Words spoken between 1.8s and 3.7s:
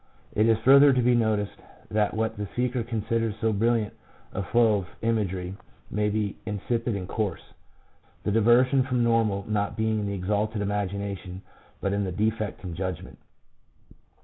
that what the speaker considers so